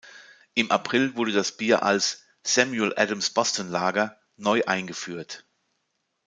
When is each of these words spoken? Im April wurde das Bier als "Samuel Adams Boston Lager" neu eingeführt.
Im 0.55 0.71
April 0.71 1.15
wurde 1.15 1.31
das 1.31 1.55
Bier 1.57 1.83
als 1.83 2.25
"Samuel 2.41 2.91
Adams 2.97 3.29
Boston 3.29 3.69
Lager" 3.69 4.19
neu 4.35 4.63
eingeführt. 4.65 5.45